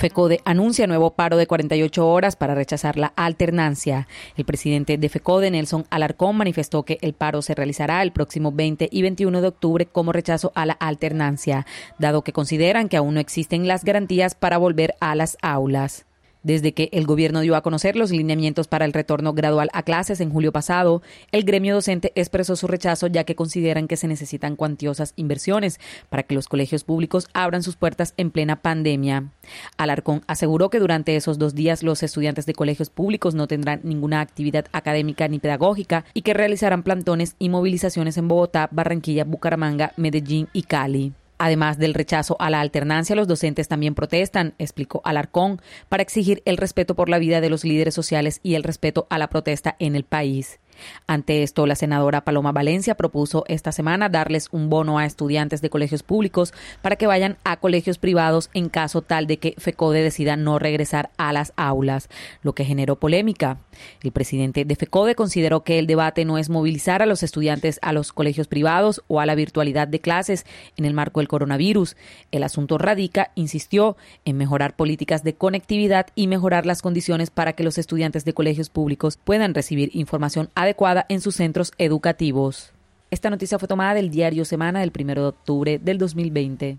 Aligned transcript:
FECODE 0.00 0.40
anuncia 0.46 0.86
nuevo 0.86 1.10
paro 1.10 1.36
de 1.36 1.46
48 1.46 2.08
horas 2.08 2.34
para 2.34 2.54
rechazar 2.54 2.96
la 2.96 3.12
alternancia. 3.16 4.08
El 4.34 4.46
presidente 4.46 4.96
de 4.96 5.08
FECODE, 5.10 5.50
Nelson 5.50 5.84
Alarcón, 5.90 6.38
manifestó 6.38 6.84
que 6.84 6.96
el 7.02 7.12
paro 7.12 7.42
se 7.42 7.54
realizará 7.54 8.02
el 8.02 8.10
próximo 8.10 8.50
20 8.50 8.88
y 8.90 9.02
21 9.02 9.42
de 9.42 9.48
octubre 9.48 9.84
como 9.84 10.12
rechazo 10.12 10.52
a 10.54 10.64
la 10.64 10.72
alternancia, 10.72 11.66
dado 11.98 12.24
que 12.24 12.32
consideran 12.32 12.88
que 12.88 12.96
aún 12.96 13.12
no 13.12 13.20
existen 13.20 13.68
las 13.68 13.84
garantías 13.84 14.34
para 14.34 14.56
volver 14.56 14.94
a 15.00 15.14
las 15.14 15.36
aulas. 15.42 16.06
Desde 16.42 16.72
que 16.72 16.88
el 16.92 17.06
gobierno 17.06 17.40
dio 17.40 17.54
a 17.54 17.60
conocer 17.60 17.96
los 17.96 18.10
lineamientos 18.10 18.66
para 18.66 18.86
el 18.86 18.94
retorno 18.94 19.34
gradual 19.34 19.68
a 19.74 19.82
clases 19.82 20.20
en 20.20 20.30
julio 20.30 20.52
pasado, 20.52 21.02
el 21.32 21.44
gremio 21.44 21.74
docente 21.74 22.12
expresó 22.14 22.56
su 22.56 22.66
rechazo 22.66 23.08
ya 23.08 23.24
que 23.24 23.34
consideran 23.34 23.86
que 23.86 23.98
se 23.98 24.08
necesitan 24.08 24.56
cuantiosas 24.56 25.12
inversiones 25.16 25.78
para 26.08 26.22
que 26.22 26.34
los 26.34 26.48
colegios 26.48 26.84
públicos 26.84 27.28
abran 27.34 27.62
sus 27.62 27.76
puertas 27.76 28.14
en 28.16 28.30
plena 28.30 28.56
pandemia. 28.62 29.32
Alarcón 29.76 30.22
aseguró 30.26 30.70
que 30.70 30.78
durante 30.80 31.14
esos 31.14 31.38
dos 31.38 31.54
días 31.54 31.82
los 31.82 32.02
estudiantes 32.02 32.46
de 32.46 32.54
colegios 32.54 32.88
públicos 32.88 33.34
no 33.34 33.46
tendrán 33.46 33.80
ninguna 33.82 34.22
actividad 34.22 34.64
académica 34.72 35.28
ni 35.28 35.40
pedagógica 35.40 36.06
y 36.14 36.22
que 36.22 36.34
realizarán 36.34 36.82
plantones 36.82 37.36
y 37.38 37.50
movilizaciones 37.50 38.16
en 38.16 38.28
Bogotá, 38.28 38.68
Barranquilla, 38.72 39.24
Bucaramanga, 39.24 39.92
Medellín 39.96 40.48
y 40.54 40.62
Cali. 40.62 41.12
Además 41.42 41.78
del 41.78 41.94
rechazo 41.94 42.36
a 42.38 42.50
la 42.50 42.60
alternancia, 42.60 43.16
los 43.16 43.26
docentes 43.26 43.66
también 43.66 43.94
protestan, 43.94 44.52
explicó 44.58 45.00
Alarcón, 45.04 45.62
para 45.88 46.02
exigir 46.02 46.42
el 46.44 46.58
respeto 46.58 46.94
por 46.94 47.08
la 47.08 47.18
vida 47.18 47.40
de 47.40 47.48
los 47.48 47.64
líderes 47.64 47.94
sociales 47.94 48.40
y 48.42 48.56
el 48.56 48.62
respeto 48.62 49.06
a 49.08 49.16
la 49.16 49.30
protesta 49.30 49.74
en 49.78 49.96
el 49.96 50.04
país. 50.04 50.60
Ante 51.06 51.42
esto, 51.42 51.66
la 51.66 51.74
senadora 51.74 52.22
Paloma 52.22 52.52
Valencia 52.52 52.94
propuso 52.94 53.44
esta 53.48 53.72
semana 53.72 54.08
darles 54.08 54.48
un 54.52 54.70
bono 54.70 54.98
a 54.98 55.06
estudiantes 55.06 55.60
de 55.60 55.70
colegios 55.70 56.02
públicos 56.02 56.52
para 56.82 56.96
que 56.96 57.06
vayan 57.06 57.36
a 57.44 57.58
colegios 57.58 57.98
privados 57.98 58.50
en 58.54 58.68
caso 58.68 59.02
tal 59.02 59.26
de 59.26 59.38
que 59.38 59.54
FECODE 59.58 60.02
decida 60.02 60.36
no 60.36 60.58
regresar 60.58 61.10
a 61.16 61.32
las 61.32 61.52
aulas, 61.56 62.08
lo 62.42 62.54
que 62.54 62.64
generó 62.64 62.96
polémica. 62.96 63.58
El 64.02 64.12
presidente 64.12 64.64
de 64.64 64.76
FECODE 64.76 65.14
consideró 65.14 65.64
que 65.64 65.78
el 65.78 65.86
debate 65.86 66.24
no 66.24 66.38
es 66.38 66.48
movilizar 66.50 67.02
a 67.02 67.06
los 67.06 67.22
estudiantes 67.22 67.78
a 67.82 67.92
los 67.92 68.12
colegios 68.12 68.48
privados 68.48 69.02
o 69.08 69.20
a 69.20 69.26
la 69.26 69.34
virtualidad 69.34 69.88
de 69.88 70.00
clases 70.00 70.46
en 70.76 70.84
el 70.84 70.94
marco 70.94 71.20
del 71.20 71.28
coronavirus. 71.28 71.96
El 72.30 72.42
asunto 72.42 72.78
radica, 72.78 73.32
insistió, 73.34 73.96
en 74.24 74.36
mejorar 74.36 74.76
políticas 74.76 75.24
de 75.24 75.34
conectividad 75.34 76.06
y 76.14 76.26
mejorar 76.26 76.66
las 76.66 76.82
condiciones 76.82 77.30
para 77.30 77.54
que 77.54 77.64
los 77.64 77.78
estudiantes 77.78 78.24
de 78.24 78.34
colegios 78.34 78.70
públicos 78.70 79.16
puedan 79.16 79.54
recibir 79.54 79.90
información 79.94 80.50
adecuada 80.62 81.06
en 81.08 81.20
sus 81.20 81.36
centros 81.36 81.72
educativos. 81.78 82.72
Esta 83.10 83.30
noticia 83.30 83.58
fue 83.58 83.68
tomada 83.68 83.94
del 83.94 84.10
diario 84.10 84.44
Semana 84.44 84.80
del 84.80 84.92
1 84.96 85.14
de 85.14 85.26
octubre 85.26 85.78
del 85.78 85.98
2020. 85.98 86.78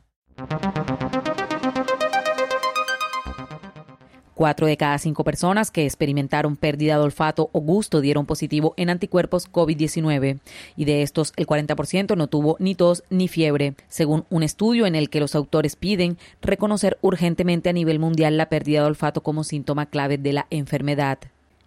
Cuatro 4.42 4.66
de 4.66 4.76
cada 4.76 4.98
cinco 4.98 5.24
personas 5.24 5.70
que 5.70 5.86
experimentaron 5.86 6.56
pérdida 6.56 6.96
de 6.96 7.04
olfato 7.04 7.52
o 7.52 7.62
gusto 7.62 8.02
dieron 8.02 8.26
positivo 8.26 8.74
en 8.76 8.90
anticuerpos 8.90 9.52
COVID-19 9.52 10.40
y 10.76 10.86
de 10.86 11.04
estos 11.04 11.34
el 11.36 11.46
40% 11.46 12.18
no 12.18 12.26
tuvo 12.26 12.56
ni 12.58 12.74
tos 12.74 13.04
ni 13.12 13.28
fiebre, 13.28 13.76
según 13.88 14.26
un 14.32 14.42
estudio 14.42 14.88
en 14.88 14.96
el 14.96 15.12
que 15.12 15.20
los 15.20 15.36
autores 15.36 15.76
piden 15.76 16.18
reconocer 16.42 16.98
urgentemente 17.02 17.70
a 17.70 17.74
nivel 17.74 18.00
mundial 18.00 18.36
la 18.36 18.50
pérdida 18.50 18.82
de 18.82 18.88
olfato 18.88 19.22
como 19.22 19.44
síntoma 19.44 19.86
clave 19.86 20.18
de 20.18 20.34
la 20.34 20.48
enfermedad. 20.50 21.20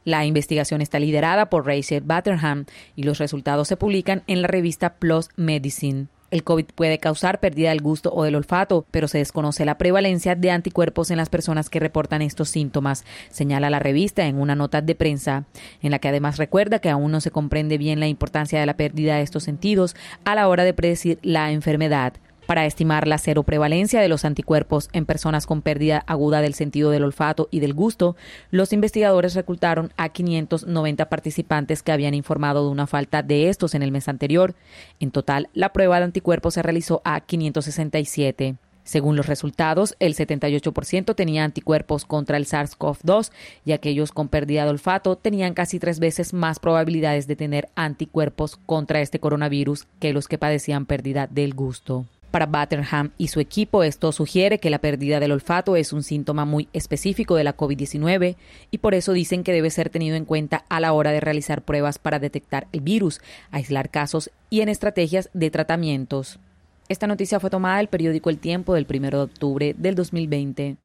La 0.05 0.27
investigación 0.27 0.83
está 0.83 0.99
liderada 0.99 1.49
por 1.49 1.67
Rachel 1.67 2.03
Batterham 2.03 2.67
y 2.95 3.05
los 3.05 3.19
resultados 3.19 3.69
se 3.69 3.77
publican 3.77 4.23
en 4.27 4.43
la 4.43 4.49
revista 4.49 4.95
PLOS 4.95 5.31
Medicine. 5.37 6.09
El 6.31 6.43
COVID 6.43 6.67
puede 6.75 6.99
causar 6.99 7.39
pérdida 7.39 7.69
del 7.71 7.81
gusto 7.81 8.13
o 8.13 8.25
del 8.25 8.35
olfato, 8.35 8.85
pero 8.91 9.07
se 9.07 9.19
desconoce 9.19 9.65
la 9.65 9.79
prevalencia 9.79 10.35
de 10.35 10.51
anticuerpos 10.51 11.13
en 11.13 11.17
las 11.17 11.29
personas 11.29 11.71
que 11.71 11.79
reportan 11.79 12.23
estos 12.23 12.49
síntomas, 12.49 13.05
señala 13.31 13.71
la 13.71 13.79
revista 13.79 14.27
en 14.27 14.41
una 14.41 14.57
nota 14.57 14.83
de 14.83 14.97
prensa, 14.97 15.45
en 15.81 15.93
la 15.93 16.01
que 16.01 16.09
además 16.09 16.37
recuerda 16.37 16.81
que 16.81 16.91
aún 16.91 17.13
no 17.13 17.21
se 17.21 17.31
comprende 17.31 17.79
bien 17.79 18.01
la 18.01 18.09
importancia 18.09 18.59
de 18.59 18.67
la 18.67 18.77
pérdida 18.77 19.17
de 19.17 19.23
estos 19.23 19.45
sentidos 19.45 19.95
a 20.25 20.35
la 20.35 20.49
hora 20.49 20.65
de 20.65 20.75
predecir 20.75 21.21
la 21.23 21.53
enfermedad 21.53 22.15
para 22.47 22.67
estimar 22.67 23.09
la 23.09 23.19
cero 23.19 23.43
prevalencia 23.43 24.01
de 24.01 24.09
los 24.09 24.25
anticuerpos 24.25 24.89
en 24.93 25.07
personas 25.07 25.47
con 25.47 25.63
pérdida 25.63 26.05
aguda 26.07 26.41
del 26.41 26.55
sentido 26.55 26.91
del 26.91 27.05
olfato 27.05 27.49
y 27.51 27.61
del 27.61 27.75
gusto, 27.75 28.17
los 28.51 28.73
investigadores 28.73 29.35
reclutaron 29.35 29.93
a 29.97 30.09
590 30.09 31.09
participantes 31.09 31.83
que 31.83 31.93
habían 31.93 32.15
informado 32.15 32.65
de 32.65 32.71
una 32.71 32.87
falta 32.87 33.23
de 33.23 33.49
estos 33.49 33.75
en 33.75 33.83
el 33.83 33.93
mes 33.93 34.09
anterior. 34.09 34.55
En 35.01 35.11
total, 35.11 35.49
la 35.55 35.73
prueba 35.73 35.99
de 35.99 36.05
anticuerpos 36.05 36.55
se 36.55 36.63
realizó 36.63 37.01
a 37.05 37.21
567. 37.21 38.57
Según 38.85 39.17
los 39.17 39.27
resultados, 39.27 39.97
el 39.99 40.15
78% 40.15 41.15
tenía 41.15 41.45
anticuerpos 41.45 42.05
contra 42.05 42.37
el 42.37 42.45
SARS-CoV-2 42.45 43.33
y 43.65 43.73
aquellos 43.73 44.13
con 44.13 44.29
pérdida 44.29 44.65
de 44.65 44.71
olfato 44.71 45.17
tenían 45.17 45.55
casi 45.55 45.79
tres 45.79 45.99
veces 45.99 46.35
más 46.35 46.59
probabilidades 46.59 47.27
de 47.27 47.35
tener 47.35 47.71
anticuerpos 47.75 48.59
contra 48.67 49.01
este 49.01 49.21
coronavirus 49.21 49.87
que 50.01 50.13
los 50.13 50.29
que 50.29 50.37
padecían 50.37 50.85
pérdida 50.85 51.27
del 51.27 51.55
gusto. 51.55 52.05
Para 52.35 52.47
Batterham 52.47 53.13
y 53.17 53.29
su 53.29 53.39
equipo, 53.39 53.85
esto 53.85 54.11
sugiere 54.11 54.59
que 54.59 54.69
la 54.69 54.81
pérdida 54.81 55.21
del 55.21 55.31
olfato 55.31 55.77
es 55.77 55.93
un 55.93 56.03
síntoma 56.03 56.45
muy 56.45 56.69
específico 56.73 57.37
de 57.37 57.45
la 57.45 57.57
COVID-19 57.57 58.35
y 58.73 58.79
por 58.79 58.95
eso 58.95 59.13
dicen 59.13 59.45
que 59.45 59.53
debe 59.53 59.71
ser 59.71 59.89
tenido 59.89 60.17
en 60.17 60.25
cuenta 60.25 60.65
a 60.69 60.81
la 60.81 60.93
hora 60.95 61.13
de 61.13 61.21
realizar 61.21 61.63
pruebas 61.63 62.01
para 62.01 62.19
detectar 62.19 62.67
el 62.73 62.81
virus, 62.81 63.21
aislar 63.53 63.89
casos 63.89 64.33
y 64.51 64.63
en 64.63 64.69
estrategias 64.69 65.31
de 65.33 65.53
tratamientos. 65.53 66.41
Esta 66.89 67.07
noticia 67.07 67.39
fue 67.39 67.51
tomada 67.51 67.77
del 67.77 67.87
periódico 67.87 68.31
El 68.31 68.39
Tiempo 68.39 68.75
del 68.75 68.89
1 68.93 69.11
de 69.11 69.17
octubre 69.17 69.75
del 69.79 69.95
2020. 69.95 70.77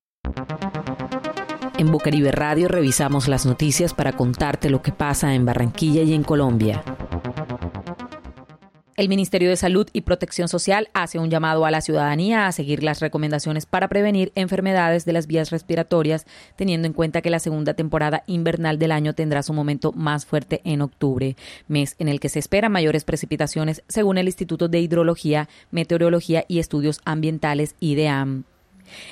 En 1.80 1.92
Bucaribe 1.92 2.32
Radio 2.32 2.68
revisamos 2.68 3.28
las 3.28 3.48
noticias 3.48 3.96
para 3.96 4.12
contarte 4.12 4.70
lo 4.70 4.84
que 4.84 4.92
pasa 4.92 5.34
en 5.34 5.46
Barranquilla 5.46 6.04
y 6.04 6.14
en 6.14 6.22
Colombia. 6.22 6.84
El 9.00 9.08
Ministerio 9.08 9.48
de 9.48 9.56
Salud 9.56 9.88
y 9.94 10.02
Protección 10.02 10.50
Social 10.50 10.90
hace 10.94 11.20
un 11.20 11.30
llamado 11.30 11.66
a 11.66 11.72
la 11.72 11.80
ciudadanía 11.80 12.48
a 12.48 12.52
seguir 12.52 12.84
las 12.84 13.00
recomendaciones 13.00 13.66
para 13.66 13.88
prevenir 13.88 14.34
enfermedades 14.36 15.06
de 15.06 15.14
las 15.14 15.26
vías 15.26 15.52
respiratorias, 15.52 16.26
teniendo 16.58 16.86
en 16.86 16.92
cuenta 16.92 17.22
que 17.22 17.30
la 17.30 17.40
segunda 17.40 17.76
temporada 17.76 18.26
invernal 18.28 18.78
del 18.78 18.92
año 18.92 19.16
tendrá 19.16 19.42
su 19.42 19.54
momento 19.54 19.94
más 19.94 20.26
fuerte 20.26 20.60
en 20.66 20.82
octubre, 20.82 21.38
mes 21.70 21.96
en 21.98 22.10
el 22.10 22.20
que 22.20 22.28
se 22.28 22.40
esperan 22.40 22.74
mayores 22.74 23.06
precipitaciones 23.06 23.84
según 23.88 24.18
el 24.18 24.28
Instituto 24.28 24.68
de 24.68 24.82
Hidrología, 24.82 25.48
Meteorología 25.72 26.44
y 26.50 26.60
Estudios 26.60 27.00
Ambientales 27.06 27.76
IDEAM. 27.80 28.44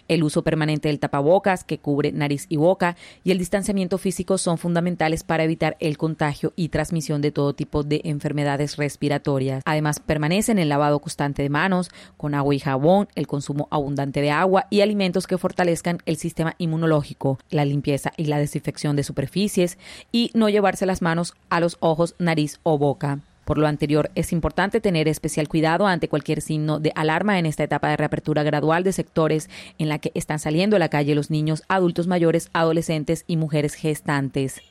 El 0.07 0.23
uso 0.23 0.43
permanente 0.43 0.87
del 0.87 0.99
tapabocas, 0.99 1.63
que 1.63 1.77
cubre 1.77 2.11
nariz 2.11 2.45
y 2.49 2.57
boca, 2.57 2.95
y 3.23 3.31
el 3.31 3.37
distanciamiento 3.37 3.97
físico 3.97 4.37
son 4.37 4.57
fundamentales 4.57 5.23
para 5.23 5.43
evitar 5.43 5.77
el 5.79 5.97
contagio 5.97 6.53
y 6.55 6.69
transmisión 6.69 7.21
de 7.21 7.31
todo 7.31 7.53
tipo 7.53 7.83
de 7.83 8.01
enfermedades 8.03 8.77
respiratorias. 8.77 9.63
Además, 9.65 9.99
permanecen 9.99 10.59
el 10.59 10.69
lavado 10.69 10.99
constante 10.99 11.41
de 11.43 11.49
manos, 11.49 11.89
con 12.17 12.35
agua 12.35 12.55
y 12.55 12.59
jabón, 12.59 13.07
el 13.15 13.27
consumo 13.27 13.67
abundante 13.71 14.21
de 14.21 14.31
agua 14.31 14.67
y 14.69 14.81
alimentos 14.81 15.27
que 15.27 15.37
fortalezcan 15.37 15.99
el 16.05 16.17
sistema 16.17 16.55
inmunológico, 16.57 17.39
la 17.49 17.65
limpieza 17.65 18.11
y 18.17 18.25
la 18.25 18.39
desinfección 18.39 18.95
de 18.95 19.03
superficies, 19.03 19.77
y 20.11 20.31
no 20.33 20.49
llevarse 20.49 20.85
las 20.85 21.01
manos 21.01 21.35
a 21.49 21.59
los 21.59 21.77
ojos, 21.79 22.15
nariz 22.19 22.59
o 22.63 22.77
boca. 22.77 23.19
Por 23.47 23.59
lo 23.59 23.67
anterior, 23.67 24.11
es 24.13 24.33
importante 24.33 24.81
tener 24.81 25.07
especial 25.07 25.47
cuidado 25.47 25.87
ante 25.87 26.09
cualquier 26.09 26.41
signo 26.41 26.81
de 26.81 26.91
alarma 26.95 27.39
en 27.39 27.45
esta 27.45 27.63
etapa 27.63 27.87
de 27.87 27.95
reapertura 27.95 28.43
gradual 28.43 28.83
de 28.83 28.91
sectores 28.91 29.49
en 29.77 29.87
la 29.87 29.99
que 29.99 30.11
están 30.15 30.39
saliendo 30.39 30.75
a 30.75 30.79
la 30.79 30.89
calle 30.89 31.15
los 31.15 31.31
niños, 31.31 31.63
adultos 31.69 32.07
mayores, 32.07 32.49
adolescentes 32.51 33.23
y 33.25 33.37
mujeres 33.37 33.75
gestantes. 33.75 34.61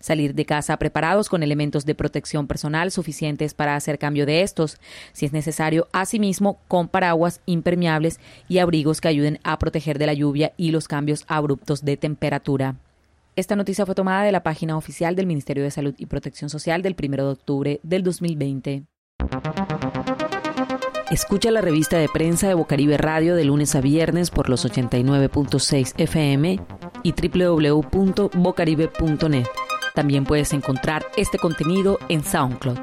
Salir 0.00 0.34
de 0.34 0.44
casa 0.44 0.76
preparados 0.76 1.28
con 1.28 1.44
elementos 1.44 1.86
de 1.86 1.94
protección 1.94 2.48
personal 2.48 2.90
suficientes 2.90 3.54
para 3.54 3.76
hacer 3.76 3.96
cambio 3.96 4.26
de 4.26 4.42
estos, 4.42 4.78
si 5.12 5.26
es 5.26 5.32
necesario, 5.32 5.86
asimismo 5.92 6.58
con 6.66 6.88
paraguas 6.88 7.42
impermeables 7.46 8.18
y 8.48 8.58
abrigos 8.58 9.00
que 9.00 9.06
ayuden 9.06 9.38
a 9.44 9.56
proteger 9.60 10.00
de 10.00 10.06
la 10.06 10.14
lluvia 10.14 10.52
y 10.56 10.72
los 10.72 10.88
cambios 10.88 11.24
abruptos 11.28 11.84
de 11.84 11.96
temperatura. 11.96 12.74
Esta 13.36 13.54
noticia 13.54 13.84
fue 13.84 13.94
tomada 13.94 14.24
de 14.24 14.32
la 14.32 14.42
página 14.42 14.78
oficial 14.78 15.14
del 15.14 15.26
Ministerio 15.26 15.62
de 15.62 15.70
Salud 15.70 15.94
y 15.98 16.06
Protección 16.06 16.48
Social 16.48 16.80
del 16.80 16.96
1 16.98 17.16
de 17.18 17.30
octubre 17.30 17.80
del 17.82 18.02
2020. 18.02 18.84
Escucha 21.10 21.50
la 21.50 21.60
revista 21.60 21.98
de 21.98 22.08
prensa 22.08 22.48
de 22.48 22.54
Bocaribe 22.54 22.96
Radio 22.96 23.36
de 23.36 23.44
lunes 23.44 23.74
a 23.74 23.82
viernes 23.82 24.30
por 24.30 24.48
los 24.48 24.64
89.6 24.64 25.92
FM 25.98 26.58
y 27.02 27.12
www.bocaribe.net. 27.12 29.46
También 29.94 30.24
puedes 30.24 30.54
encontrar 30.54 31.04
este 31.18 31.38
contenido 31.38 31.98
en 32.08 32.24
SoundCloud. 32.24 32.78